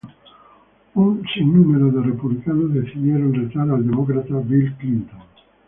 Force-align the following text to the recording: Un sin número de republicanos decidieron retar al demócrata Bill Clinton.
Un 0.95 1.21
sin 1.31 1.53
número 1.53 1.91
de 1.91 2.01
republicanos 2.09 2.73
decidieron 2.73 3.35
retar 3.35 3.69
al 3.69 3.85
demócrata 3.85 4.35
Bill 4.39 4.75
Clinton. 4.77 5.19